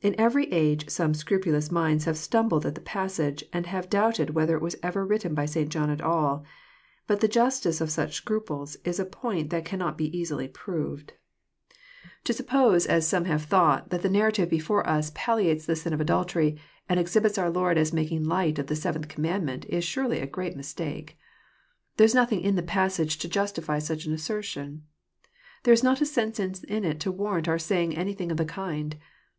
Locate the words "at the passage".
2.64-3.44